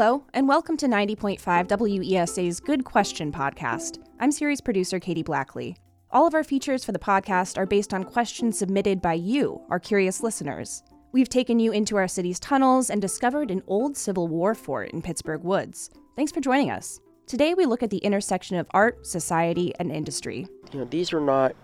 Hello, 0.00 0.22
and 0.32 0.46
welcome 0.46 0.76
to 0.76 0.86
90.5 0.86 1.40
WESA's 1.66 2.60
Good 2.60 2.84
Question 2.84 3.32
podcast. 3.32 3.98
I'm 4.20 4.30
series 4.30 4.60
producer 4.60 5.00
Katie 5.00 5.24
Blackley. 5.24 5.76
All 6.12 6.24
of 6.24 6.34
our 6.34 6.44
features 6.44 6.84
for 6.84 6.92
the 6.92 7.00
podcast 7.00 7.58
are 7.58 7.66
based 7.66 7.92
on 7.92 8.04
questions 8.04 8.56
submitted 8.56 9.02
by 9.02 9.14
you, 9.14 9.60
our 9.70 9.80
curious 9.80 10.22
listeners. 10.22 10.84
We've 11.10 11.28
taken 11.28 11.58
you 11.58 11.72
into 11.72 11.96
our 11.96 12.06
city's 12.06 12.38
tunnels 12.38 12.90
and 12.90 13.02
discovered 13.02 13.50
an 13.50 13.64
old 13.66 13.96
Civil 13.96 14.28
War 14.28 14.54
fort 14.54 14.92
in 14.92 15.02
Pittsburgh 15.02 15.42
Woods. 15.42 15.90
Thanks 16.14 16.30
for 16.30 16.40
joining 16.40 16.70
us. 16.70 17.00
Today, 17.26 17.54
we 17.54 17.66
look 17.66 17.82
at 17.82 17.90
the 17.90 17.98
intersection 17.98 18.56
of 18.56 18.68
art, 18.70 19.04
society, 19.04 19.72
and 19.80 19.90
industry. 19.90 20.46
You 20.72 20.78
know, 20.78 20.84
these 20.84 21.12
are 21.12 21.20
not 21.20 21.56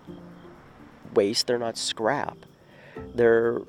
waste, 1.13 1.47
they're 1.47 1.57
not 1.57 1.77
scrap. 1.77 2.37
They're 3.13 3.61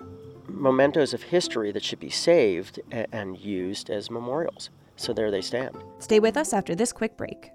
mementos 0.48 1.14
of 1.14 1.22
history 1.22 1.70
that 1.72 1.84
should 1.84 2.00
be 2.00 2.10
saved 2.10 2.80
and 2.91 3.38
used 3.38 3.91
as 3.91 4.10
memorials. 4.10 4.70
So 4.96 5.12
there 5.12 5.30
they 5.30 5.42
stand. 5.42 5.77
Stay 5.98 6.20
with 6.20 6.36
us 6.36 6.52
after 6.52 6.74
this 6.74 6.92
quick 6.92 7.16
break. 7.16 7.50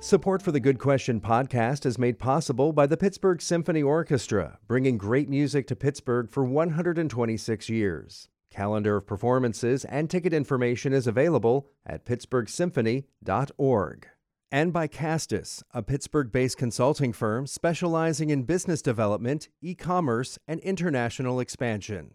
Support 0.00 0.42
for 0.42 0.52
the 0.52 0.60
Good 0.60 0.78
Question 0.78 1.20
podcast 1.20 1.84
is 1.84 1.98
made 1.98 2.18
possible 2.18 2.72
by 2.72 2.86
the 2.86 2.96
Pittsburgh 2.96 3.42
Symphony 3.42 3.82
Orchestra, 3.82 4.58
bringing 4.68 4.98
great 4.98 5.28
music 5.28 5.66
to 5.66 5.74
Pittsburgh 5.74 6.30
for 6.30 6.44
126 6.44 7.68
years. 7.68 8.28
Calendar 8.50 8.98
of 8.98 9.06
performances 9.06 9.84
and 9.86 10.08
ticket 10.08 10.32
information 10.32 10.92
is 10.92 11.08
available 11.08 11.68
at 11.84 12.04
pittsburghsymphony.org 12.04 14.08
and 14.50 14.72
by 14.72 14.86
Castus, 14.86 15.62
a 15.72 15.82
Pittsburgh 15.82 16.32
based 16.32 16.56
consulting 16.56 17.12
firm 17.12 17.46
specializing 17.46 18.30
in 18.30 18.44
business 18.44 18.80
development, 18.82 19.48
e 19.60 19.74
commerce, 19.74 20.38
and 20.46 20.60
international 20.60 21.40
expansion. 21.40 22.12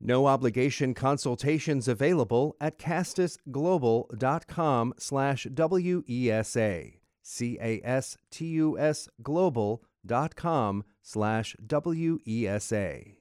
No 0.00 0.26
obligation 0.26 0.94
consultations 0.94 1.86
available 1.86 2.56
at 2.60 2.78
castusglobal.com 2.78 4.94
slash 4.98 5.46
WESA. 5.46 6.94
C-A-S-T-U-S 7.22 9.08
global.com 9.22 10.84
slash 11.02 11.54
WESA. 11.66 13.20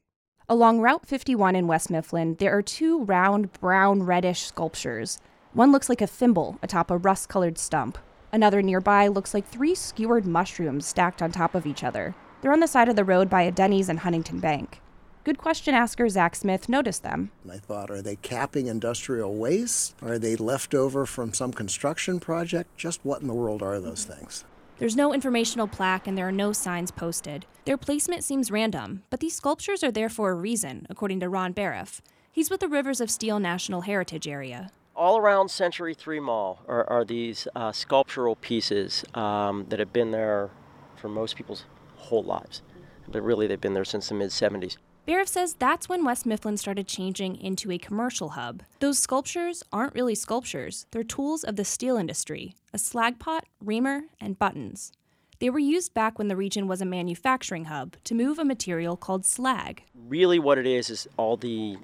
Along 0.51 0.79
Route 0.79 1.05
51 1.05 1.55
in 1.55 1.67
West 1.67 1.91
Mifflin, 1.91 2.35
there 2.39 2.57
are 2.57 2.63
two 2.63 3.03
round 3.03 3.53
brown 3.53 4.03
reddish 4.03 4.45
sculptures. 4.45 5.19
One 5.53 5.71
looks 5.71 5.89
like 5.89 6.01
a 6.01 6.07
thimble 6.07 6.57
atop 6.63 6.89
a 6.89 6.97
rust 6.97 7.29
colored 7.29 7.57
stump, 7.57 7.97
Another 8.31 8.61
nearby 8.61 9.07
looks 9.07 9.33
like 9.33 9.47
three 9.47 9.73
skewered 9.73 10.25
mushrooms 10.25 10.85
stacked 10.85 11.21
on 11.21 11.31
top 11.31 11.55
of 11.55 11.65
each 11.65 11.83
other. 11.83 12.13
They're 12.41 12.53
on 12.53 12.59
the 12.59 12.67
side 12.67 12.87
of 12.87 12.95
the 12.95 13.03
road 13.03 13.29
by 13.29 13.41
a 13.41 13.51
Denny's 13.51 13.89
and 13.89 13.99
Huntington 13.99 14.39
Bank. 14.39 14.81
Good 15.23 15.37
question 15.37 15.73
asker 15.73 16.07
Zach 16.07 16.35
Smith 16.35 16.69
noticed 16.69 17.03
them. 17.03 17.31
I 17.51 17.57
thought, 17.57 17.89
are 17.89 18.01
they 18.01 18.15
capping 18.17 18.67
industrial 18.67 19.33
waste? 19.35 19.95
Are 20.01 20.19
they 20.19 20.35
left 20.35 20.73
over 20.73 21.05
from 21.05 21.33
some 21.33 21.51
construction 21.51 22.19
project? 22.19 22.77
Just 22.77 23.03
what 23.03 23.21
in 23.21 23.27
the 23.27 23.33
world 23.33 23.61
are 23.61 23.79
those 23.79 24.05
things? 24.05 24.45
There's 24.77 24.95
no 24.95 25.13
informational 25.13 25.67
plaque 25.67 26.07
and 26.07 26.17
there 26.17 26.27
are 26.27 26.31
no 26.31 26.53
signs 26.53 26.91
posted. 26.91 27.45
Their 27.65 27.77
placement 27.77 28.23
seems 28.23 28.51
random, 28.51 29.03
but 29.09 29.19
these 29.19 29.35
sculptures 29.35 29.83
are 29.83 29.91
there 29.91 30.07
for 30.07 30.31
a 30.31 30.35
reason, 30.35 30.87
according 30.89 31.19
to 31.19 31.29
Ron 31.29 31.53
Baraff. 31.53 31.99
He's 32.31 32.49
with 32.49 32.61
the 32.61 32.69
Rivers 32.69 33.01
of 33.01 33.11
Steel 33.11 33.39
National 33.39 33.81
Heritage 33.81 34.27
Area 34.27 34.71
all 34.99 35.17
around 35.17 35.49
Century 35.49 35.93
3 35.93 36.19
Mall 36.19 36.59
are, 36.67 36.87
are 36.89 37.05
these 37.05 37.47
uh, 37.55 37.71
sculptural 37.71 38.35
pieces 38.35 39.05
um, 39.13 39.65
that 39.69 39.79
have 39.79 39.93
been 39.93 40.11
there 40.11 40.49
for 40.97 41.07
most 41.07 41.37
people's 41.37 41.63
whole 41.95 42.23
lives. 42.23 42.61
But 43.07 43.21
really, 43.21 43.47
they've 43.47 43.59
been 43.59 43.73
there 43.73 43.85
since 43.85 44.09
the 44.09 44.15
mid 44.15 44.29
70s. 44.29 44.75
Baraff 45.07 45.29
says 45.29 45.55
that's 45.57 45.87
when 45.87 46.03
West 46.03 46.25
Mifflin 46.25 46.57
started 46.57 46.85
changing 46.85 47.37
into 47.37 47.71
a 47.71 47.77
commercial 47.77 48.29
hub. 48.29 48.61
Those 48.79 48.99
sculptures 48.99 49.63
aren't 49.71 49.95
really 49.95 50.15
sculptures, 50.15 50.85
they're 50.91 51.03
tools 51.03 51.43
of 51.43 51.55
the 51.55 51.65
steel 51.65 51.95
industry 51.97 52.55
a 52.71 52.77
slag 52.77 53.17
pot, 53.17 53.45
reamer, 53.59 54.03
and 54.19 54.37
buttons. 54.37 54.91
They 55.39 55.49
were 55.49 55.57
used 55.57 55.95
back 55.95 56.19
when 56.19 56.27
the 56.27 56.35
region 56.35 56.67
was 56.67 56.81
a 56.81 56.85
manufacturing 56.85 57.65
hub 57.65 57.95
to 58.03 58.13
move 58.13 58.37
a 58.37 58.45
material 58.45 58.97
called 58.97 59.25
slag. 59.25 59.83
Really, 59.95 60.37
what 60.37 60.59
it 60.59 60.67
is 60.67 60.91
is 60.91 61.07
all 61.17 61.37
the 61.37 61.77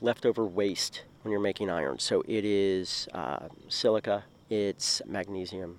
leftover 0.00 0.46
waste 0.46 1.02
when 1.22 1.32
you're 1.32 1.40
making 1.40 1.70
iron. 1.70 1.98
So 1.98 2.22
it 2.26 2.44
is 2.44 3.08
uh, 3.12 3.48
silica, 3.68 4.24
it's 4.50 5.02
magnesium, 5.06 5.78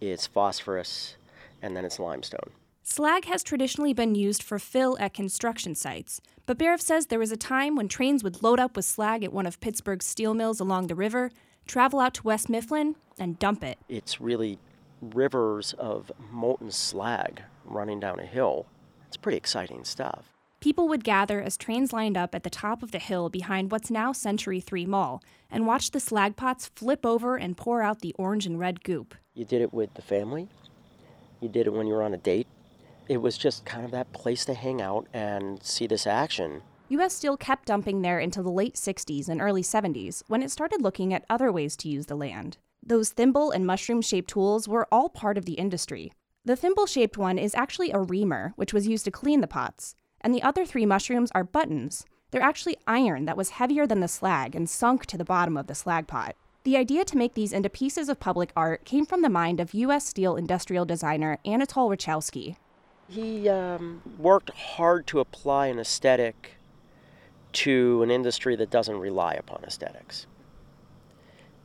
it's 0.00 0.26
phosphorus, 0.26 1.16
and 1.62 1.76
then 1.76 1.84
it's 1.84 1.98
limestone. 1.98 2.50
Slag 2.84 3.26
has 3.26 3.44
traditionally 3.44 3.94
been 3.94 4.16
used 4.16 4.42
for 4.42 4.58
fill 4.58 4.96
at 4.98 5.14
construction 5.14 5.74
sites, 5.74 6.20
but 6.46 6.58
Baraff 6.58 6.80
says 6.80 7.06
there 7.06 7.18
was 7.18 7.30
a 7.30 7.36
time 7.36 7.76
when 7.76 7.86
trains 7.86 8.24
would 8.24 8.42
load 8.42 8.58
up 8.58 8.74
with 8.76 8.84
slag 8.84 9.22
at 9.22 9.32
one 9.32 9.46
of 9.46 9.60
Pittsburgh's 9.60 10.06
steel 10.06 10.34
mills 10.34 10.58
along 10.58 10.88
the 10.88 10.96
river, 10.96 11.30
travel 11.66 12.00
out 12.00 12.14
to 12.14 12.22
West 12.24 12.48
Mifflin, 12.48 12.96
and 13.18 13.38
dump 13.38 13.62
it. 13.62 13.78
It's 13.88 14.20
really 14.20 14.58
rivers 15.00 15.74
of 15.74 16.10
molten 16.30 16.72
slag 16.72 17.42
running 17.64 18.00
down 18.00 18.18
a 18.18 18.26
hill. 18.26 18.66
It's 19.06 19.16
pretty 19.16 19.36
exciting 19.36 19.84
stuff. 19.84 20.31
People 20.62 20.86
would 20.86 21.02
gather 21.02 21.42
as 21.42 21.56
trains 21.56 21.92
lined 21.92 22.16
up 22.16 22.36
at 22.36 22.44
the 22.44 22.48
top 22.48 22.84
of 22.84 22.92
the 22.92 23.00
hill 23.00 23.28
behind 23.28 23.72
what's 23.72 23.90
now 23.90 24.12
Century 24.12 24.60
3 24.60 24.86
Mall 24.86 25.20
and 25.50 25.66
watch 25.66 25.90
the 25.90 25.98
slag 25.98 26.36
pots 26.36 26.70
flip 26.76 27.04
over 27.04 27.34
and 27.34 27.56
pour 27.56 27.82
out 27.82 27.98
the 27.98 28.14
orange 28.16 28.46
and 28.46 28.60
red 28.60 28.84
goop. 28.84 29.16
You 29.34 29.44
did 29.44 29.60
it 29.60 29.74
with 29.74 29.92
the 29.94 30.02
family, 30.02 30.46
you 31.40 31.48
did 31.48 31.66
it 31.66 31.72
when 31.72 31.88
you 31.88 31.94
were 31.94 32.02
on 32.04 32.14
a 32.14 32.16
date. 32.16 32.46
It 33.08 33.16
was 33.16 33.36
just 33.36 33.64
kind 33.64 33.84
of 33.84 33.90
that 33.90 34.12
place 34.12 34.44
to 34.44 34.54
hang 34.54 34.80
out 34.80 35.08
and 35.12 35.60
see 35.64 35.88
this 35.88 36.06
action. 36.06 36.62
U.S. 36.90 37.14
Steel 37.14 37.36
kept 37.36 37.66
dumping 37.66 38.02
there 38.02 38.20
until 38.20 38.44
the 38.44 38.50
late 38.50 38.76
60s 38.76 39.28
and 39.28 39.40
early 39.40 39.64
70s 39.64 40.22
when 40.28 40.44
it 40.44 40.52
started 40.52 40.80
looking 40.80 41.12
at 41.12 41.24
other 41.28 41.50
ways 41.50 41.76
to 41.78 41.88
use 41.88 42.06
the 42.06 42.14
land. 42.14 42.58
Those 42.80 43.10
thimble 43.10 43.50
and 43.50 43.66
mushroom 43.66 44.00
shaped 44.00 44.30
tools 44.30 44.68
were 44.68 44.86
all 44.92 45.08
part 45.08 45.36
of 45.36 45.44
the 45.44 45.54
industry. 45.54 46.12
The 46.44 46.54
thimble 46.54 46.86
shaped 46.86 47.18
one 47.18 47.36
is 47.36 47.56
actually 47.56 47.90
a 47.90 47.98
reamer, 47.98 48.52
which 48.54 48.72
was 48.72 48.86
used 48.86 49.04
to 49.06 49.10
clean 49.10 49.40
the 49.40 49.48
pots 49.48 49.96
and 50.22 50.34
the 50.34 50.42
other 50.42 50.64
three 50.64 50.86
mushrooms 50.86 51.30
are 51.34 51.44
buttons. 51.44 52.04
They're 52.30 52.40
actually 52.40 52.76
iron 52.86 53.26
that 53.26 53.36
was 53.36 53.50
heavier 53.50 53.86
than 53.86 54.00
the 54.00 54.08
slag 54.08 54.54
and 54.54 54.68
sunk 54.68 55.06
to 55.06 55.18
the 55.18 55.24
bottom 55.24 55.56
of 55.56 55.66
the 55.66 55.74
slag 55.74 56.06
pot. 56.06 56.34
The 56.64 56.76
idea 56.76 57.04
to 57.04 57.18
make 57.18 57.34
these 57.34 57.52
into 57.52 57.68
pieces 57.68 58.08
of 58.08 58.20
public 58.20 58.52
art 58.56 58.84
came 58.84 59.04
from 59.04 59.22
the 59.22 59.28
mind 59.28 59.58
of 59.58 59.74
U.S. 59.74 60.06
steel 60.06 60.36
industrial 60.36 60.84
designer 60.84 61.38
Anatol 61.44 61.90
Rachowski. 61.90 62.56
He 63.08 63.48
um, 63.48 64.00
worked 64.16 64.50
hard 64.50 65.06
to 65.08 65.20
apply 65.20 65.66
an 65.66 65.78
aesthetic 65.78 66.52
to 67.52 68.02
an 68.02 68.10
industry 68.10 68.56
that 68.56 68.70
doesn't 68.70 68.96
rely 68.96 69.34
upon 69.34 69.64
aesthetics. 69.64 70.26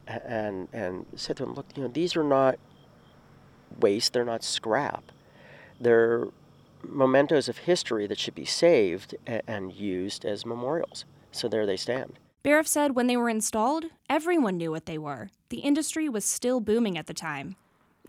And, 0.07 0.67
and 0.73 1.05
said 1.15 1.37
to 1.37 1.43
him, 1.43 1.53
look, 1.53 1.65
you 1.75 1.83
know, 1.83 1.89
these 1.89 2.15
are 2.15 2.23
not 2.23 2.57
waste, 3.79 4.13
they're 4.13 4.25
not 4.25 4.43
scrap. 4.43 5.11
They're 5.79 6.27
mementos 6.83 7.49
of 7.49 7.59
history 7.59 8.07
that 8.07 8.19
should 8.19 8.35
be 8.35 8.45
saved 8.45 9.15
and 9.25 9.73
used 9.73 10.25
as 10.25 10.45
memorials. 10.45 11.05
So 11.31 11.47
there 11.47 11.65
they 11.65 11.77
stand. 11.77 12.19
Baraff 12.43 12.67
said 12.67 12.95
when 12.95 13.07
they 13.07 13.17
were 13.17 13.29
installed, 13.29 13.85
everyone 14.09 14.57
knew 14.57 14.71
what 14.71 14.85
they 14.85 14.97
were. 14.97 15.29
The 15.49 15.59
industry 15.59 16.07
was 16.07 16.23
still 16.23 16.59
booming 16.59 16.97
at 16.97 17.07
the 17.07 17.13
time. 17.13 17.55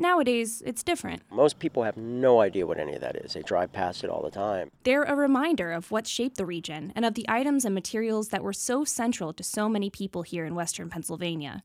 Nowadays, 0.00 0.62
it's 0.64 0.84
different. 0.84 1.22
Most 1.28 1.58
people 1.58 1.82
have 1.82 1.96
no 1.96 2.40
idea 2.40 2.64
what 2.64 2.78
any 2.78 2.94
of 2.94 3.00
that 3.00 3.16
is. 3.16 3.32
They 3.32 3.42
drive 3.42 3.72
past 3.72 4.04
it 4.04 4.10
all 4.10 4.22
the 4.22 4.30
time. 4.30 4.70
They're 4.84 5.02
a 5.02 5.16
reminder 5.16 5.72
of 5.72 5.90
what 5.90 6.06
shaped 6.06 6.36
the 6.36 6.46
region 6.46 6.92
and 6.94 7.04
of 7.04 7.14
the 7.14 7.26
items 7.28 7.64
and 7.64 7.74
materials 7.74 8.28
that 8.28 8.44
were 8.44 8.52
so 8.52 8.84
central 8.84 9.32
to 9.32 9.42
so 9.42 9.68
many 9.68 9.90
people 9.90 10.22
here 10.22 10.44
in 10.44 10.54
western 10.54 10.88
Pennsylvania. 10.88 11.64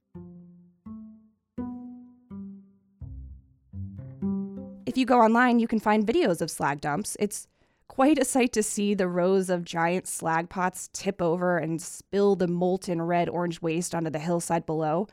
If 4.93 4.97
you 4.99 5.07
go 5.07 5.21
online, 5.21 5.57
you 5.57 5.67
can 5.67 5.79
find 5.79 6.05
videos 6.05 6.39
of 6.39 6.51
slag 6.51 6.79
dumps. 6.79 7.17
It's 7.19 7.47
quite 7.87 8.19
a 8.19 8.23
sight 8.23 8.53
to 8.53 8.61
see 8.61 8.93
the 8.93 9.07
rows 9.07 9.49
of 9.49 9.65
giant 9.65 10.07
slag 10.07 10.49
pots 10.49 10.87
tip 10.93 11.19
over 11.19 11.57
and 11.57 11.81
spill 11.81 12.35
the 12.35 12.47
molten 12.47 13.01
red 13.01 13.27
orange 13.27 13.59
waste 13.59 13.95
onto 13.95 14.11
the 14.11 14.19
hillside 14.19 14.67
below. 14.67 15.07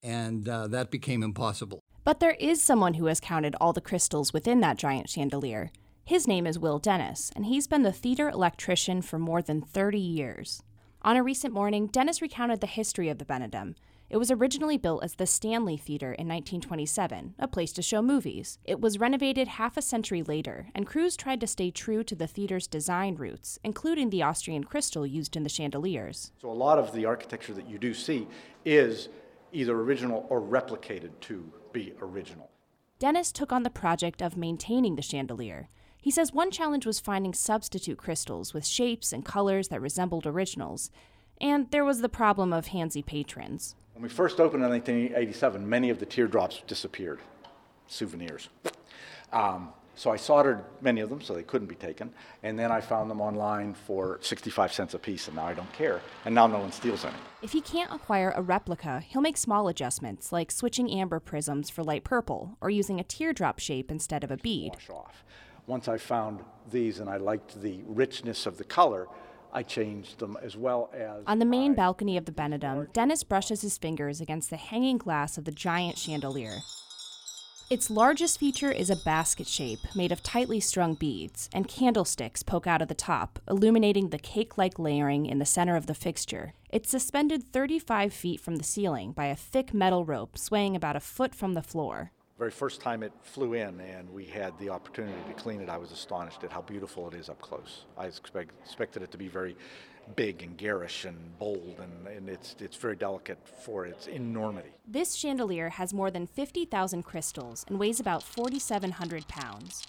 and 0.00 0.48
uh, 0.48 0.68
that 0.68 0.92
became 0.92 1.24
impossible. 1.24 1.80
But 2.04 2.20
there 2.20 2.36
is 2.38 2.62
someone 2.62 2.94
who 2.94 3.06
has 3.06 3.18
counted 3.18 3.56
all 3.60 3.72
the 3.72 3.80
crystals 3.80 4.32
within 4.32 4.60
that 4.60 4.78
giant 4.78 5.08
chandelier. 5.08 5.72
His 6.06 6.28
name 6.28 6.46
is 6.46 6.56
Will 6.56 6.78
Dennis, 6.78 7.32
and 7.34 7.46
he's 7.46 7.66
been 7.66 7.82
the 7.82 7.90
theater 7.90 8.28
electrician 8.28 9.02
for 9.02 9.18
more 9.18 9.42
than 9.42 9.60
30 9.60 9.98
years. 9.98 10.62
On 11.02 11.16
a 11.16 11.22
recent 11.22 11.52
morning, 11.52 11.88
Dennis 11.88 12.22
recounted 12.22 12.60
the 12.60 12.68
history 12.68 13.08
of 13.08 13.18
the 13.18 13.24
Benedum. 13.24 13.74
It 14.08 14.16
was 14.16 14.30
originally 14.30 14.78
built 14.78 15.02
as 15.02 15.16
the 15.16 15.26
Stanley 15.26 15.76
Theater 15.76 16.12
in 16.12 16.28
1927, 16.28 17.34
a 17.40 17.48
place 17.48 17.72
to 17.72 17.82
show 17.82 18.02
movies. 18.02 18.60
It 18.64 18.80
was 18.80 19.00
renovated 19.00 19.48
half 19.48 19.76
a 19.76 19.82
century 19.82 20.22
later, 20.22 20.68
and 20.76 20.86
crews 20.86 21.16
tried 21.16 21.40
to 21.40 21.48
stay 21.48 21.72
true 21.72 22.04
to 22.04 22.14
the 22.14 22.28
theater's 22.28 22.68
design 22.68 23.16
roots, 23.16 23.58
including 23.64 24.10
the 24.10 24.22
Austrian 24.22 24.62
crystal 24.62 25.04
used 25.04 25.34
in 25.34 25.42
the 25.42 25.48
chandeliers. 25.48 26.30
So, 26.40 26.48
a 26.48 26.52
lot 26.52 26.78
of 26.78 26.92
the 26.92 27.04
architecture 27.04 27.54
that 27.54 27.68
you 27.68 27.78
do 27.78 27.92
see 27.92 28.28
is 28.64 29.08
either 29.50 29.76
original 29.76 30.24
or 30.30 30.40
replicated 30.40 31.10
to 31.22 31.52
be 31.72 31.94
original. 32.00 32.48
Dennis 33.00 33.32
took 33.32 33.50
on 33.50 33.64
the 33.64 33.70
project 33.70 34.22
of 34.22 34.36
maintaining 34.36 34.94
the 34.94 35.02
chandelier. 35.02 35.68
He 36.00 36.10
says 36.10 36.32
one 36.32 36.50
challenge 36.50 36.86
was 36.86 37.00
finding 37.00 37.34
substitute 37.34 37.98
crystals 37.98 38.54
with 38.54 38.66
shapes 38.66 39.12
and 39.12 39.24
colors 39.24 39.68
that 39.68 39.80
resembled 39.80 40.26
originals. 40.26 40.90
And 41.40 41.70
there 41.70 41.84
was 41.84 42.00
the 42.00 42.08
problem 42.08 42.52
of 42.52 42.66
handsy 42.66 43.04
patrons. 43.04 43.74
When 43.94 44.02
we 44.02 44.08
first 44.08 44.40
opened 44.40 44.62
in 44.62 44.70
1987, 44.70 45.68
many 45.68 45.90
of 45.90 45.98
the 45.98 46.06
teardrops 46.06 46.62
disappeared, 46.66 47.20
souvenirs. 47.86 48.48
Um, 49.32 49.70
so 49.96 50.10
I 50.10 50.16
soldered 50.16 50.62
many 50.82 51.00
of 51.00 51.08
them 51.08 51.22
so 51.22 51.32
they 51.32 51.42
couldn't 51.42 51.68
be 51.68 51.74
taken, 51.74 52.12
and 52.42 52.58
then 52.58 52.70
I 52.70 52.82
found 52.82 53.10
them 53.10 53.22
online 53.22 53.72
for 53.72 54.18
65 54.20 54.72
cents 54.72 54.92
a 54.92 54.98
piece, 54.98 55.26
and 55.26 55.36
now 55.36 55.46
I 55.46 55.54
don't 55.54 55.72
care, 55.72 56.02
and 56.26 56.34
now 56.34 56.46
no 56.46 56.58
one 56.58 56.70
steals 56.70 57.06
any. 57.06 57.16
If 57.42 57.52
he 57.52 57.62
can't 57.62 57.90
acquire 57.90 58.34
a 58.36 58.42
replica, 58.42 59.00
he'll 59.00 59.22
make 59.22 59.38
small 59.38 59.68
adjustments, 59.68 60.32
like 60.32 60.50
switching 60.50 60.90
amber 60.90 61.18
prisms 61.18 61.70
for 61.70 61.82
light 61.82 62.04
purple, 62.04 62.58
or 62.60 62.68
using 62.68 63.00
a 63.00 63.04
teardrop 63.04 63.58
shape 63.58 63.90
instead 63.90 64.22
of 64.22 64.30
a 64.30 64.36
bead. 64.36 64.72
Wash 64.74 64.90
off 64.90 65.24
once 65.66 65.88
I 65.88 65.98
found 65.98 66.40
these 66.70 67.00
and 67.00 67.08
I 67.08 67.16
liked 67.16 67.60
the 67.60 67.82
richness 67.86 68.46
of 68.46 68.58
the 68.58 68.64
color, 68.64 69.08
I 69.52 69.62
changed 69.62 70.18
them 70.18 70.36
as 70.42 70.56
well 70.56 70.90
as. 70.94 71.24
On 71.26 71.38
the 71.38 71.44
main 71.44 71.72
I 71.72 71.74
balcony 71.74 72.16
of 72.16 72.24
the 72.24 72.32
Benedum, 72.32 72.92
Dennis 72.92 73.24
brushes 73.24 73.62
his 73.62 73.78
fingers 73.78 74.20
against 74.20 74.50
the 74.50 74.56
hanging 74.56 74.98
glass 74.98 75.38
of 75.38 75.44
the 75.44 75.52
giant 75.52 75.98
chandelier. 75.98 76.58
Its 77.68 77.90
largest 77.90 78.38
feature 78.38 78.70
is 78.70 78.90
a 78.90 78.96
basket 78.96 79.48
shape 79.48 79.80
made 79.96 80.12
of 80.12 80.22
tightly 80.22 80.60
strung 80.60 80.94
beads, 80.94 81.50
and 81.52 81.66
candlesticks 81.66 82.44
poke 82.44 82.68
out 82.68 82.80
of 82.80 82.86
the 82.86 82.94
top, 82.94 83.40
illuminating 83.48 84.10
the 84.10 84.18
cake 84.18 84.56
like 84.56 84.78
layering 84.78 85.26
in 85.26 85.40
the 85.40 85.44
center 85.44 85.74
of 85.74 85.86
the 85.86 85.94
fixture. 85.94 86.52
It's 86.70 86.88
suspended 86.88 87.52
35 87.52 88.12
feet 88.12 88.40
from 88.40 88.56
the 88.56 88.64
ceiling 88.64 89.10
by 89.10 89.26
a 89.26 89.34
thick 89.34 89.74
metal 89.74 90.04
rope 90.04 90.38
swaying 90.38 90.76
about 90.76 90.94
a 90.94 91.00
foot 91.00 91.34
from 91.34 91.54
the 91.54 91.62
floor 91.62 92.12
very 92.38 92.50
first 92.50 92.80
time 92.80 93.02
it 93.02 93.12
flew 93.22 93.54
in 93.54 93.80
and 93.80 94.10
we 94.10 94.24
had 94.24 94.58
the 94.58 94.68
opportunity 94.68 95.16
to 95.26 95.34
clean 95.34 95.60
it, 95.60 95.68
I 95.68 95.78
was 95.78 95.90
astonished 95.90 96.44
at 96.44 96.52
how 96.52 96.60
beautiful 96.60 97.08
it 97.08 97.14
is 97.14 97.28
up 97.28 97.40
close. 97.40 97.86
I 97.96 98.06
expect, 98.06 98.52
expected 98.62 99.02
it 99.02 99.10
to 99.12 99.18
be 99.18 99.28
very 99.28 99.56
big 100.14 100.42
and 100.42 100.56
garish 100.56 101.04
and 101.04 101.16
bold, 101.38 101.80
and, 101.80 102.06
and 102.06 102.28
it's, 102.28 102.54
it's 102.60 102.76
very 102.76 102.94
delicate 102.94 103.38
for 103.64 103.86
its 103.86 104.06
enormity. 104.06 104.68
This 104.86 105.14
chandelier 105.14 105.70
has 105.70 105.92
more 105.92 106.10
than 106.10 106.26
50,000 106.26 107.02
crystals 107.02 107.64
and 107.68 107.78
weighs 107.78 107.98
about 107.98 108.22
4,700 108.22 109.26
pounds. 109.26 109.84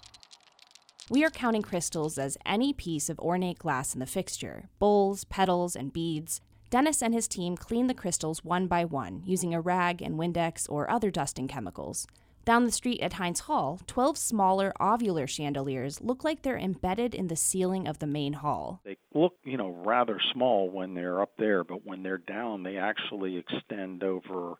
We 1.10 1.24
are 1.24 1.30
counting 1.30 1.62
crystals 1.62 2.18
as 2.18 2.36
any 2.44 2.72
piece 2.72 3.08
of 3.08 3.18
ornate 3.20 3.58
glass 3.58 3.94
in 3.94 4.00
the 4.00 4.06
fixture 4.06 4.68
bowls, 4.78 5.24
petals, 5.24 5.76
and 5.76 5.92
beads. 5.92 6.40
Dennis 6.70 7.02
and 7.02 7.14
his 7.14 7.28
team 7.28 7.56
clean 7.56 7.86
the 7.86 7.94
crystals 7.94 8.44
one 8.44 8.66
by 8.66 8.84
one 8.84 9.22
using 9.24 9.54
a 9.54 9.60
rag 9.60 10.02
and 10.02 10.16
Windex 10.16 10.66
or 10.68 10.90
other 10.90 11.10
dusting 11.10 11.48
chemicals. 11.48 12.06
Down 12.48 12.64
the 12.64 12.72
street 12.72 13.02
at 13.02 13.12
Heinz 13.12 13.40
Hall, 13.40 13.78
12 13.86 14.16
smaller 14.16 14.72
ovular 14.80 15.28
chandeliers 15.28 16.00
look 16.00 16.24
like 16.24 16.40
they're 16.40 16.56
embedded 16.56 17.14
in 17.14 17.26
the 17.26 17.36
ceiling 17.36 17.86
of 17.86 17.98
the 17.98 18.06
main 18.06 18.32
hall. 18.32 18.80
They 18.86 18.96
look, 19.12 19.34
you 19.44 19.58
know, 19.58 19.68
rather 19.84 20.18
small 20.32 20.70
when 20.70 20.94
they're 20.94 21.20
up 21.20 21.32
there, 21.38 21.62
but 21.62 21.84
when 21.84 22.02
they're 22.02 22.16
down, 22.16 22.62
they 22.62 22.78
actually 22.78 23.36
extend 23.36 24.02
over 24.02 24.54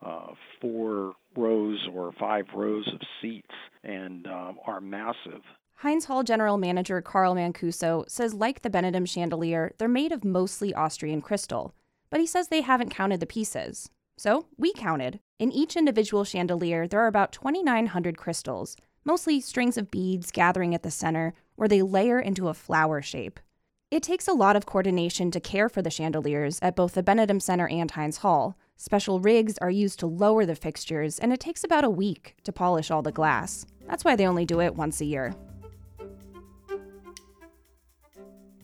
uh, 0.00 0.28
four 0.60 1.14
rows 1.36 1.88
or 1.92 2.12
five 2.20 2.44
rows 2.54 2.88
of 2.94 3.00
seats 3.20 3.50
and 3.82 4.28
uh, 4.28 4.52
are 4.64 4.80
massive. 4.80 5.42
Heinz 5.74 6.04
Hall 6.04 6.22
general 6.22 6.56
manager 6.56 7.02
Carl 7.02 7.34
Mancuso 7.34 8.08
says, 8.08 8.32
like 8.32 8.62
the 8.62 8.70
Benedum 8.70 9.08
chandelier, 9.08 9.72
they're 9.78 9.88
made 9.88 10.12
of 10.12 10.22
mostly 10.22 10.72
Austrian 10.72 11.20
crystal, 11.20 11.74
but 12.10 12.20
he 12.20 12.26
says 12.28 12.46
they 12.46 12.60
haven't 12.60 12.90
counted 12.90 13.18
the 13.18 13.26
pieces. 13.26 13.90
So 14.18 14.46
we 14.56 14.72
counted. 14.72 15.20
In 15.38 15.52
each 15.52 15.76
individual 15.76 16.24
chandelier, 16.24 16.88
there 16.88 16.98
are 16.98 17.06
about 17.06 17.30
2,900 17.30 18.18
crystals, 18.18 18.76
mostly 19.04 19.40
strings 19.40 19.78
of 19.78 19.92
beads 19.92 20.32
gathering 20.32 20.74
at 20.74 20.82
the 20.82 20.90
center, 20.90 21.34
where 21.54 21.68
they 21.68 21.82
layer 21.82 22.18
into 22.18 22.48
a 22.48 22.54
flower 22.54 23.00
shape. 23.00 23.38
It 23.92 24.02
takes 24.02 24.26
a 24.26 24.32
lot 24.32 24.56
of 24.56 24.66
coordination 24.66 25.30
to 25.30 25.40
care 25.40 25.68
for 25.68 25.82
the 25.82 25.90
chandeliers 25.90 26.58
at 26.60 26.74
both 26.74 26.94
the 26.94 27.02
Benedum 27.02 27.40
Center 27.40 27.68
and 27.68 27.92
Heinz 27.92 28.18
Hall. 28.18 28.58
Special 28.76 29.20
rigs 29.20 29.56
are 29.58 29.70
used 29.70 30.00
to 30.00 30.08
lower 30.08 30.44
the 30.44 30.56
fixtures, 30.56 31.20
and 31.20 31.32
it 31.32 31.38
takes 31.38 31.62
about 31.62 31.84
a 31.84 31.90
week 31.90 32.34
to 32.42 32.52
polish 32.52 32.90
all 32.90 33.02
the 33.02 33.12
glass. 33.12 33.66
That's 33.86 34.04
why 34.04 34.16
they 34.16 34.26
only 34.26 34.44
do 34.44 34.60
it 34.60 34.74
once 34.74 35.00
a 35.00 35.04
year. 35.04 35.32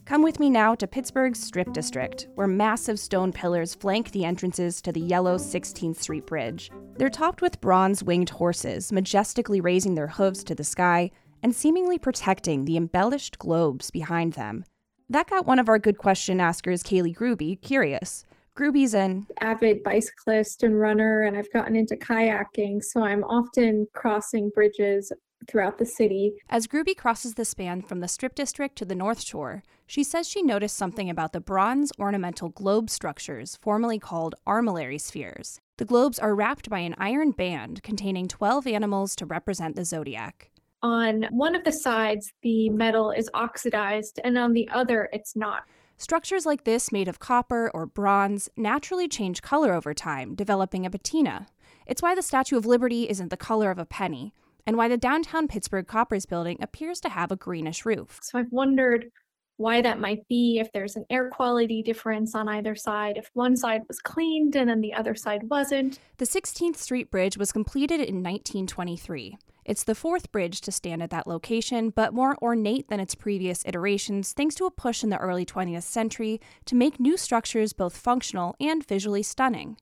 Come 0.07 0.23
with 0.23 0.39
me 0.39 0.51
now 0.51 0.75
to 0.75 0.87
Pittsburgh's 0.87 1.43
Strip 1.43 1.73
District, 1.73 2.29
where 2.35 2.47
massive 2.47 3.01
stone 3.01 3.33
pillars 3.33 3.75
flank 3.75 4.11
the 4.11 4.27
entrances 4.27 4.83
to 4.83 4.93
the 4.93 5.01
yellow 5.01 5.39
16th 5.39 5.97
Street 5.97 6.27
Bridge. 6.27 6.71
They're 6.99 7.09
topped 7.09 7.41
with 7.41 7.63
bronze 7.63 8.05
winged 8.05 8.29
horses, 8.29 8.93
majestically 8.93 9.63
raising 9.63 9.95
their 9.95 10.09
hooves 10.09 10.45
to 10.45 10.55
the 10.55 10.63
sky 10.63 11.11
and 11.43 11.57
seemingly 11.57 11.99
protecting 11.99 12.67
the 12.67 12.77
embellished 12.77 13.39
globes 13.39 13.91
behind 13.91 14.35
them. 14.35 14.67
That 15.09 15.31
got 15.31 15.47
one 15.47 15.59
of 15.59 15.71
our 15.71 15.79
good 15.79 15.97
question 15.97 16.39
askers, 16.39 16.83
Kaylee 16.83 17.17
Gruby, 17.17 17.63
curious. 17.63 18.27
Gruby's 18.55 18.95
an 18.95 19.27
avid 19.41 19.83
bicyclist 19.83 20.63
and 20.63 20.79
runner, 20.79 21.23
and 21.23 21.35
I've 21.35 21.51
gotten 21.51 21.77
into 21.77 21.97
kayaking, 21.97 22.85
so 22.85 23.03
I'm 23.03 23.25
often 23.25 23.87
crossing 23.95 24.51
bridges 24.55 25.11
throughout 25.49 25.79
the 25.79 25.87
city. 25.87 26.35
As 26.49 26.67
Gruby 26.67 26.95
crosses 26.95 27.35
the 27.35 27.45
span 27.45 27.83
from 27.83 28.01
the 28.01 28.09
Strip 28.09 28.35
District 28.35 28.77
to 28.77 28.85
the 28.85 28.95
North 28.95 29.23
Shore, 29.23 29.63
she 29.87 30.03
says 30.03 30.29
she 30.29 30.43
noticed 30.43 30.77
something 30.77 31.11
about 31.11 31.33
the 31.33 31.41
bronze 31.41 31.93
ornamental 31.99 32.49
globe 32.49 32.91
structures, 32.91 33.57
formerly 33.61 33.99
called 33.99 34.35
armillary 34.47 35.01
spheres. 35.01 35.61
The 35.77 35.85
globes 35.85 36.19
are 36.19 36.35
wrapped 36.35 36.71
by 36.71 36.81
an 36.81 36.95
iron 36.99 37.33
band 37.33 37.83
containing 37.83 38.29
12 38.29 38.67
animals 38.67 39.17
to 39.17 39.27
represent 39.27 39.77
the 39.77 39.85
zodiac. 39.85 40.51
On 40.83 41.27
one 41.31 41.55
of 41.55 41.65
the 41.65 41.73
sides, 41.73 42.33
the 42.43 42.69
metal 42.71 43.11
is 43.11 43.31
oxidized, 43.35 44.21
and 44.23 44.37
on 44.37 44.53
the 44.53 44.69
other, 44.69 45.09
it's 45.13 45.35
not. 45.35 45.63
Structures 45.97 46.45
like 46.45 46.65
this, 46.65 46.93
made 46.93 47.09
of 47.09 47.21
copper 47.21 47.71
or 47.73 47.87
bronze, 47.87 48.49
naturally 48.57 49.09
change 49.09 49.43
color 49.43 49.73
over 49.73 49.95
time, 49.95 50.35
developing 50.35 50.85
a 50.85 50.91
patina. 50.91 51.47
It's 51.87 52.03
why 52.03 52.15
the 52.15 52.23
Statue 52.23 52.57
of 52.57 52.67
Liberty 52.67 53.09
isn't 53.09 53.31
the 53.31 53.37
color 53.37 53.71
of 53.71 53.79
a 53.79 53.87
penny 53.87 54.35
and 54.67 54.77
why 54.77 54.89
the 54.89 54.97
downtown 54.97 55.49
Pittsburgh 55.49 55.87
Koppers 55.87 56.27
building 56.27 56.57
appears 56.61 57.01
to 57.01 57.09
have 57.11 57.31
a 57.31 57.37
greenish 57.37 57.85
roof. 57.85 58.19
So 58.23 58.39
I've 58.39 58.51
wondered 58.51 59.11
why 59.57 59.81
that 59.83 60.01
might 60.01 60.27
be, 60.29 60.59
if 60.59 60.73
there's 60.73 60.97
an 60.97 61.05
air 61.11 61.31
quality 61.31 61.83
difference 61.83 62.35
on 62.35 62.49
either 62.49 62.75
side, 62.75 63.17
if 63.17 63.31
one 63.35 63.57
side 63.57 63.83
was 63.89 63.99
cleaned 64.01 64.57
and 64.57 64.69
then 64.69 64.81
the 64.81 64.95
other 64.95 65.15
side 65.15 65.43
wasn't. 65.45 65.99
The 66.19 66.25
16th 66.25 66.77
Street 66.77 67.11
Bridge 67.11 67.37
was 67.37 67.53
completed 67.53 68.01
in 68.01 68.23
1923. 68.23 69.37
It's 69.65 69.85
the 69.85 69.95
fourth 69.95 70.31
bridge 70.31 70.61
to 70.63 70.73
stand 70.73 71.03
at 71.03 71.09
that 71.11 71.27
location, 71.27 71.89
but 71.89 72.13
more 72.13 72.37
ornate 72.43 72.89
than 72.89 73.01
its 73.01 73.15
previous 73.15 73.65
iterations 73.65 74.33
thanks 74.33 74.55
to 74.57 74.67
a 74.67 74.71
push 74.71 75.03
in 75.03 75.09
the 75.09 75.17
early 75.17 75.47
20th 75.47 75.85
century 75.85 76.39
to 76.67 76.75
make 76.75 77.01
new 77.01 77.17
structures 77.17 77.73
both 77.73 77.97
functional 77.97 78.57
and 78.61 78.87
visually 78.87 79.23
stunning. 79.23 79.79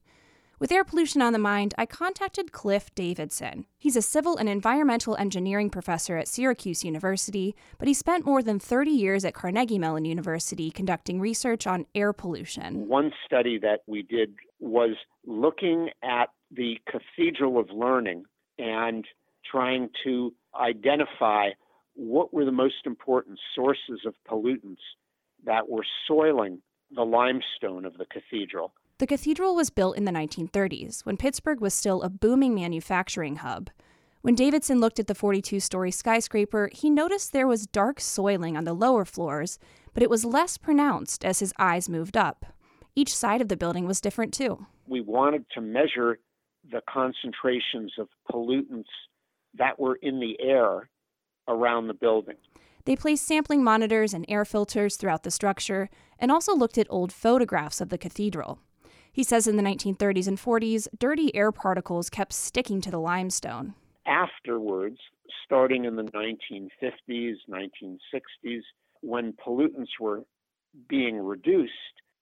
With 0.63 0.71
air 0.71 0.85
pollution 0.85 1.21
on 1.23 1.33
the 1.33 1.41
mind, 1.41 1.75
I 1.77 1.87
contacted 1.87 2.53
Cliff 2.53 2.95
Davidson. 2.95 3.67
He's 3.81 3.97
a 3.97 4.01
civil 4.01 4.37
and 4.37 4.49
environmental 4.49 5.17
engineering 5.17 5.71
professor 5.71 6.17
at 6.17 6.29
Syracuse 6.29 6.85
University, 6.85 7.57
but 7.79 7.89
he 7.89 7.95
spent 7.95 8.25
more 8.25 8.45
than 8.45 8.61
30 8.61 8.93
years 8.93 9.25
at 9.25 9.35
Carnegie 9.35 9.81
Mellon 9.81 10.05
University 10.05 10.71
conducting 10.71 11.19
research 11.19 11.67
on 11.67 11.87
air 11.97 12.13
pollution. 12.13 12.87
One 12.87 13.11
study 13.27 13.59
that 13.59 13.81
we 13.89 14.03
did 14.03 14.37
was 14.61 14.91
looking 15.27 15.91
at 16.05 16.27
the 16.53 16.79
Cathedral 16.87 17.59
of 17.59 17.69
Learning 17.71 18.23
and 18.57 19.05
trying 19.45 19.91
to 20.05 20.33
identify 20.55 21.49
what 21.95 22.33
were 22.33 22.45
the 22.45 22.53
most 22.53 22.87
important 22.87 23.41
sources 23.53 24.03
of 24.07 24.15
pollutants 24.31 24.77
that 25.45 25.69
were 25.69 25.85
soiling 26.07 26.63
the 26.95 27.03
limestone 27.03 27.85
of 27.85 27.99
the 27.99 28.07
cathedral. 28.07 28.73
The 29.03 29.09
cathedral 29.09 29.57
was 29.57 29.69
built 29.69 29.97
in 29.97 30.05
the 30.05 30.13
1930s 30.13 31.05
when 31.05 31.17
Pittsburgh 31.17 31.61
was 31.61 31.75
still 31.75 32.03
a 32.03 32.09
booming 32.09 32.55
manufacturing 32.55 33.35
hub. 33.35 33.69
When 34.21 34.37
Davidson 34.37 34.79
looked 34.79 35.01
at 35.01 35.09
the 35.09 35.15
42 35.17 35.59
story 35.59 35.91
skyscraper, 35.91 36.71
he 36.73 36.89
noticed 36.89 37.33
there 37.33 37.49
was 37.49 37.67
dark 37.67 37.99
soiling 37.99 38.57
on 38.57 38.63
the 38.63 38.73
lower 38.73 39.05
floors, 39.05 39.59
but 39.93 40.05
it 40.05 40.09
was 40.09 40.25
less 40.25 40.57
pronounced 40.57 41.25
as 41.25 41.41
his 41.41 41.53
eyes 41.59 41.89
moved 41.89 42.17
up. 42.17 42.47
Each 42.95 43.13
side 43.13 43.41
of 43.41 43.49
the 43.49 43.57
building 43.57 43.89
was 43.89 44.01
different 44.01 44.33
too. 44.33 44.67
We 44.87 45.01
wanted 45.01 45.47
to 45.57 45.61
measure 45.61 46.21
the 46.71 46.83
concentrations 46.89 47.95
of 47.99 48.07
pollutants 48.31 48.85
that 49.55 49.81
were 49.81 49.97
in 49.97 50.21
the 50.21 50.37
air 50.41 50.89
around 51.49 51.89
the 51.89 51.95
building. 51.95 52.37
They 52.85 52.95
placed 52.95 53.27
sampling 53.27 53.65
monitors 53.65 54.15
and 54.15 54.25
air 54.29 54.45
filters 54.45 54.95
throughout 54.95 55.25
the 55.25 55.33
structure 55.33 55.91
and 56.21 56.31
also 56.31 56.55
looked 56.55 56.79
at 56.79 56.87
old 56.89 57.13
photographs 57.13 57.81
of 57.81 57.89
the 57.89 57.99
cathedral. 57.99 58.61
He 59.13 59.23
says 59.23 59.47
in 59.47 59.57
the 59.57 59.63
1930s 59.63 60.27
and 60.27 60.39
40s, 60.39 60.89
dirty 60.99 61.35
air 61.37 61.53
particles 61.53 62.09
kept 62.09 62.33
sticking 62.33 62.81
to 62.81 62.91
the 62.91 62.99
limestone. 62.99 63.75
Afterwards, 64.07 64.97
starting 65.45 65.85
in 65.85 65.97
the 65.97 66.05
1950s, 66.05 67.35
1960s, 67.49 68.63
when 69.03 69.35
pollutants 69.35 70.01
were 70.01 70.23
being 70.89 71.19
reduced, 71.19 71.73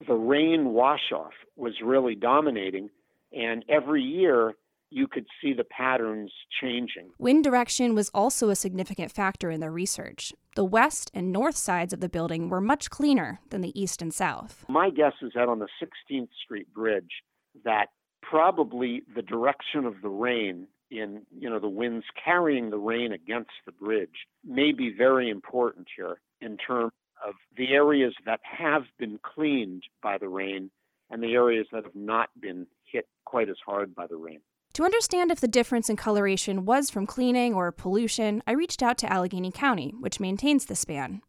the 0.08 0.14
rain 0.14 0.70
wash 0.70 1.12
off 1.14 1.32
was 1.56 1.74
really 1.80 2.16
dominating. 2.16 2.90
And 3.32 3.64
every 3.68 4.02
year, 4.02 4.54
you 4.90 5.06
could 5.06 5.26
see 5.40 5.52
the 5.52 5.64
patterns 5.64 6.32
changing. 6.60 7.10
Wind 7.18 7.44
direction 7.44 7.94
was 7.94 8.10
also 8.12 8.50
a 8.50 8.56
significant 8.56 9.10
factor 9.10 9.50
in 9.50 9.60
their 9.60 9.70
research. 9.70 10.32
The 10.56 10.64
west 10.64 11.10
and 11.14 11.32
north 11.32 11.56
sides 11.56 11.92
of 11.92 12.00
the 12.00 12.08
building 12.08 12.48
were 12.48 12.60
much 12.60 12.90
cleaner 12.90 13.40
than 13.50 13.60
the 13.60 13.80
east 13.80 14.02
and 14.02 14.12
south. 14.12 14.64
My 14.68 14.90
guess 14.90 15.14
is 15.22 15.32
that 15.34 15.48
on 15.48 15.60
the 15.60 15.68
16th 15.80 16.28
Street 16.44 16.72
Bridge, 16.74 17.22
that 17.64 17.86
probably 18.22 19.02
the 19.14 19.22
direction 19.22 19.84
of 19.84 19.94
the 20.02 20.08
rain 20.08 20.66
in 20.90 21.22
you 21.38 21.48
know 21.48 21.60
the 21.60 21.68
winds 21.68 22.04
carrying 22.22 22.70
the 22.70 22.78
rain 22.78 23.12
against 23.12 23.50
the 23.64 23.72
bridge 23.72 24.26
may 24.44 24.72
be 24.72 24.92
very 24.96 25.30
important 25.30 25.86
here 25.96 26.20
in 26.40 26.56
terms 26.56 26.92
of 27.24 27.34
the 27.56 27.68
areas 27.68 28.12
that 28.26 28.40
have 28.42 28.82
been 28.98 29.18
cleaned 29.22 29.84
by 30.02 30.18
the 30.18 30.28
rain 30.28 30.70
and 31.10 31.22
the 31.22 31.34
areas 31.34 31.66
that 31.72 31.84
have 31.84 31.94
not 31.94 32.28
been 32.40 32.66
hit 32.84 33.06
quite 33.24 33.48
as 33.48 33.56
hard 33.64 33.94
by 33.94 34.06
the 34.06 34.16
rain. 34.16 34.40
To 34.80 34.86
understand 34.86 35.30
if 35.30 35.40
the 35.40 35.46
difference 35.46 35.90
in 35.90 35.96
coloration 35.96 36.64
was 36.64 36.88
from 36.88 37.06
cleaning 37.06 37.52
or 37.52 37.70
pollution, 37.70 38.42
I 38.46 38.52
reached 38.52 38.82
out 38.82 38.96
to 38.96 39.12
Allegheny 39.12 39.52
County, 39.52 39.92
which 40.00 40.20
maintains 40.20 40.64
the 40.64 40.74
span. 40.74 41.20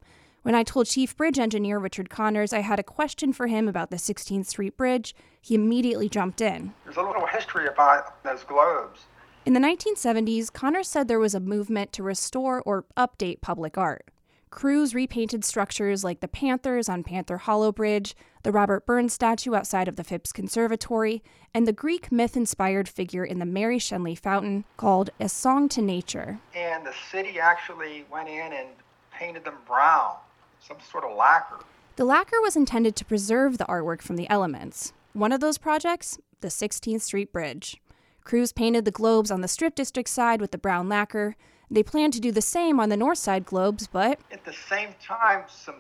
When 0.44 0.56
I 0.56 0.64
told 0.64 0.88
Chief 0.88 1.18
Bridge 1.18 1.38
Engineer 1.38 1.78
Richard 1.78 2.10
Connors 2.10 2.54
I 2.54 2.62
had 2.62 2.80
a 2.80 2.84
question 2.84 3.34
for 3.34 3.48
him 3.48 3.68
about 3.68 3.92
the 3.92 3.98
16th 3.98 4.46
Street 4.46 4.78
Bridge, 4.78 5.14
he 5.42 5.56
immediately 5.56 6.08
jumped 6.08 6.40
in. 6.40 6.74
There's 6.86 6.96
a 6.96 7.02
little 7.02 7.26
history 7.26 7.68
about 7.68 8.24
those 8.24 8.46
globes. 8.46 9.02
In 9.46 9.52
the 9.52 9.60
1970s, 9.60 10.54
Connors 10.54 10.88
said 10.88 11.10
there 11.10 11.20
was 11.20 11.36
a 11.36 11.42
movement 11.42 11.92
to 11.92 12.04
restore 12.04 12.62
or 12.62 12.86
update 12.96 13.42
public 13.42 13.78
art. 13.78 14.12
Crews 14.50 14.96
repainted 14.96 15.44
structures 15.44 16.06
like 16.06 16.22
the 16.22 16.30
Panthers 16.30 16.88
on 16.88 17.04
Panther 17.04 17.40
Hollow 17.40 17.74
Bridge, 17.74 18.16
the 18.44 18.52
Robert 18.52 18.86
Burns 18.86 19.14
statue 19.14 19.56
outside 19.56 19.88
of 19.88 19.96
the 19.96 20.04
Phipps 20.04 20.32
Conservatory, 20.32 21.24
and 21.54 21.68
the 21.68 21.74
Greek 21.74 22.12
myth 22.12 22.36
inspired 22.36 22.90
figure 22.90 23.24
in 23.24 23.40
the 23.40 23.46
Mary 23.46 23.78
Schenley 23.78 24.18
Fountain 24.18 24.66
called 24.78 25.10
A 25.20 25.30
Song 25.30 25.70
to 25.70 25.82
Nature. 25.82 26.40
And 26.56 26.86
the 26.86 26.94
city 27.12 27.40
actually 27.40 28.06
went 28.12 28.30
in 28.30 28.54
and 28.54 28.70
painted 29.12 29.44
them 29.44 29.58
brown, 29.68 30.16
some 30.60 30.78
sort 30.92 31.04
of 31.04 31.16
lacquer. 31.16 31.64
The 31.96 32.06
lacquer 32.06 32.42
was 32.42 32.56
intended 32.56 32.96
to 32.96 33.06
preserve 33.06 33.58
the 33.58 33.66
artwork 33.66 34.02
from 34.02 34.16
the 34.16 34.30
elements. 34.30 34.94
One 35.14 35.32
of 35.32 35.42
those 35.42 35.58
projects, 35.58 36.18
the 36.40 36.48
16th 36.48 37.02
Street 37.02 37.32
Bridge. 37.34 37.82
Crews 38.24 38.52
painted 38.54 38.86
the 38.86 38.92
globes 38.92 39.32
on 39.32 39.42
the 39.42 39.48
Strip 39.48 39.76
District 39.76 40.08
side 40.08 40.42
with 40.42 40.52
the 40.52 40.58
brown 40.58 40.88
lacquer, 40.88 41.36
they 41.72 41.84
plan 41.84 42.12
to 42.12 42.20
do 42.20 42.34
the 42.34 42.42
same 42.42 42.82
on 42.82 42.90
the 42.90 42.98
north 42.98 43.18
side 43.18 43.46
globes, 43.46 43.88
but. 43.88 44.20
At 44.30 44.44
the 44.44 44.54
same 44.54 44.90
time, 45.02 45.46
some 45.48 45.76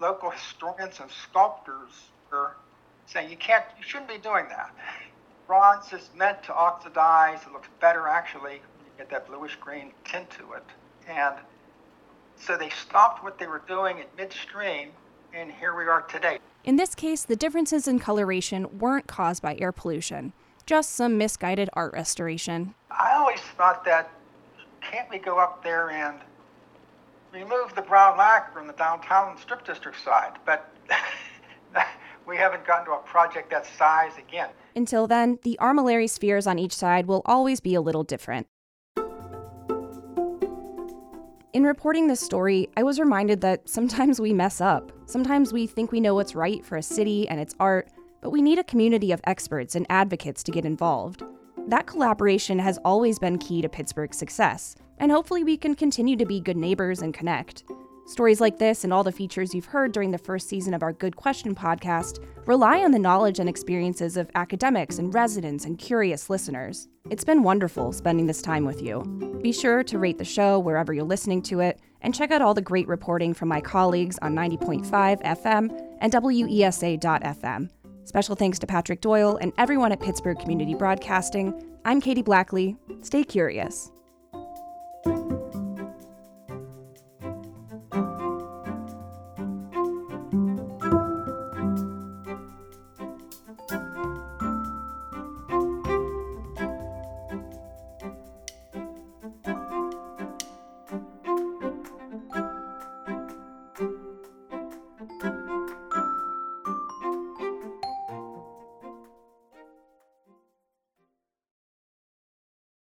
local 0.00 0.30
historians 0.30 1.00
and 1.00 1.10
sculptors 1.10 2.10
are 2.32 2.56
saying 3.06 3.30
you 3.30 3.36
can't, 3.36 3.64
you 3.76 3.84
shouldn't 3.84 4.08
be 4.08 4.18
doing 4.18 4.46
that. 4.48 4.74
Bronze 5.46 5.92
is 5.92 6.10
meant 6.14 6.42
to 6.44 6.54
oxidize, 6.54 7.40
it 7.46 7.52
looks 7.52 7.68
better 7.80 8.06
actually 8.06 8.60
when 8.76 8.86
you 8.86 8.92
get 8.98 9.10
that 9.10 9.26
bluish 9.26 9.56
green 9.56 9.92
tint 10.04 10.28
to 10.30 10.52
it. 10.52 10.64
And 11.08 11.34
so 12.36 12.56
they 12.56 12.68
stopped 12.68 13.24
what 13.24 13.38
they 13.38 13.46
were 13.46 13.62
doing 13.66 14.00
at 14.00 14.14
midstream, 14.16 14.90
and 15.34 15.50
here 15.50 15.74
we 15.74 15.84
are 15.84 16.02
today. 16.02 16.38
In 16.64 16.76
this 16.76 16.94
case, 16.94 17.24
the 17.24 17.36
differences 17.36 17.88
in 17.88 17.98
coloration 17.98 18.78
weren't 18.78 19.06
caused 19.06 19.42
by 19.42 19.56
air 19.58 19.72
pollution, 19.72 20.34
just 20.66 20.92
some 20.92 21.16
misguided 21.16 21.70
art 21.72 21.94
restoration. 21.94 22.74
I 22.90 23.14
always 23.14 23.40
thought 23.40 23.84
that 23.86 24.10
can't 24.82 25.08
we 25.10 25.18
go 25.18 25.38
up 25.38 25.64
there 25.64 25.90
and 25.90 26.18
remove 27.32 27.74
the 27.74 27.82
brown 27.82 28.16
lacquer 28.16 28.52
from 28.52 28.66
the 28.66 28.72
downtown 28.74 29.36
strip 29.38 29.64
district 29.64 30.02
side? 30.02 30.32
But 30.44 30.70
we 32.26 32.36
haven't 32.36 32.66
gotten 32.66 32.86
to 32.86 32.92
a 32.92 32.98
project 32.98 33.50
that 33.50 33.66
size 33.66 34.12
again. 34.18 34.50
Until 34.76 35.06
then, 35.06 35.38
the 35.42 35.58
armillary 35.60 36.08
spheres 36.08 36.46
on 36.46 36.58
each 36.58 36.74
side 36.74 37.06
will 37.06 37.22
always 37.24 37.60
be 37.60 37.74
a 37.74 37.80
little 37.80 38.04
different. 38.04 38.46
In 41.54 41.64
reporting 41.64 42.06
this 42.06 42.20
story, 42.20 42.68
I 42.76 42.82
was 42.82 43.00
reminded 43.00 43.40
that 43.40 43.68
sometimes 43.68 44.20
we 44.20 44.32
mess 44.32 44.60
up. 44.60 44.92
Sometimes 45.06 45.52
we 45.52 45.66
think 45.66 45.90
we 45.90 46.00
know 46.00 46.14
what's 46.14 46.34
right 46.34 46.64
for 46.64 46.76
a 46.76 46.82
city 46.82 47.28
and 47.28 47.40
its 47.40 47.54
art, 47.58 47.88
but 48.20 48.30
we 48.30 48.42
need 48.42 48.58
a 48.58 48.64
community 48.64 49.12
of 49.12 49.20
experts 49.24 49.74
and 49.74 49.86
advocates 49.88 50.42
to 50.44 50.52
get 50.52 50.64
involved. 50.64 51.22
That 51.66 51.86
collaboration 51.86 52.58
has 52.58 52.78
always 52.84 53.18
been 53.18 53.38
key 53.38 53.62
to 53.62 53.68
Pittsburgh's 53.68 54.18
success, 54.18 54.76
and 54.98 55.10
hopefully 55.10 55.44
we 55.44 55.56
can 55.56 55.74
continue 55.74 56.16
to 56.16 56.26
be 56.26 56.40
good 56.40 56.56
neighbors 56.56 57.02
and 57.02 57.14
connect. 57.14 57.64
Stories 58.08 58.40
like 58.40 58.58
this 58.58 58.84
and 58.84 58.92
all 58.92 59.04
the 59.04 59.12
features 59.12 59.54
you've 59.54 59.66
heard 59.66 59.92
during 59.92 60.10
the 60.10 60.16
first 60.16 60.48
season 60.48 60.72
of 60.72 60.82
our 60.82 60.94
Good 60.94 61.14
Question 61.14 61.54
podcast 61.54 62.24
rely 62.46 62.82
on 62.82 62.90
the 62.90 62.98
knowledge 62.98 63.38
and 63.38 63.50
experiences 63.50 64.16
of 64.16 64.30
academics 64.34 64.98
and 64.98 65.12
residents 65.12 65.66
and 65.66 65.78
curious 65.78 66.30
listeners. 66.30 66.88
It's 67.10 67.22
been 67.22 67.42
wonderful 67.42 67.92
spending 67.92 68.26
this 68.26 68.40
time 68.40 68.64
with 68.64 68.80
you. 68.80 69.02
Be 69.42 69.52
sure 69.52 69.82
to 69.84 69.98
rate 69.98 70.16
the 70.16 70.24
show 70.24 70.58
wherever 70.58 70.94
you're 70.94 71.04
listening 71.04 71.42
to 71.42 71.60
it 71.60 71.80
and 72.00 72.14
check 72.14 72.30
out 72.30 72.40
all 72.40 72.54
the 72.54 72.62
great 72.62 72.88
reporting 72.88 73.34
from 73.34 73.50
my 73.50 73.60
colleagues 73.60 74.18
on 74.22 74.34
90.5 74.34 75.22
FM 75.22 75.96
and 76.00 76.10
WESA.FM. 76.10 77.68
Special 78.04 78.34
thanks 78.34 78.58
to 78.58 78.66
Patrick 78.66 79.02
Doyle 79.02 79.36
and 79.36 79.52
everyone 79.58 79.92
at 79.92 80.00
Pittsburgh 80.00 80.38
Community 80.38 80.74
Broadcasting. 80.74 81.52
I'm 81.84 82.00
Katie 82.00 82.22
Blackley. 82.22 82.74
Stay 83.02 83.22
curious. 83.22 83.90